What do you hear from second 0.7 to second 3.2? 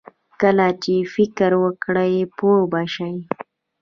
چې فکر وکړې، پوه به شې!